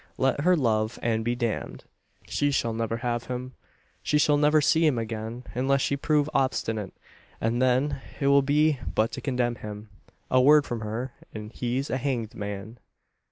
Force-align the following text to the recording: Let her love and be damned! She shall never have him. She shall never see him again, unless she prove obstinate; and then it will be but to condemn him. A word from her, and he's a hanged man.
Let 0.17 0.41
her 0.41 0.55
love 0.57 0.97
and 1.03 1.23
be 1.23 1.35
damned! 1.35 1.83
She 2.25 2.49
shall 2.49 2.73
never 2.73 2.97
have 2.97 3.25
him. 3.25 3.53
She 4.01 4.17
shall 4.17 4.35
never 4.35 4.59
see 4.59 4.83
him 4.83 4.97
again, 4.97 5.43
unless 5.53 5.81
she 5.81 5.95
prove 5.95 6.27
obstinate; 6.33 6.93
and 7.39 7.61
then 7.61 8.01
it 8.19 8.25
will 8.25 8.41
be 8.41 8.79
but 8.95 9.11
to 9.11 9.21
condemn 9.21 9.57
him. 9.57 9.89
A 10.31 10.41
word 10.41 10.65
from 10.65 10.79
her, 10.81 11.13
and 11.35 11.51
he's 11.53 11.91
a 11.91 11.97
hanged 11.97 12.33
man. 12.33 12.79